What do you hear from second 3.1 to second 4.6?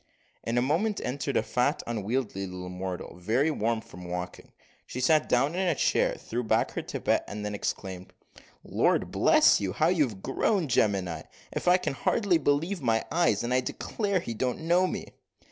very warm from walking;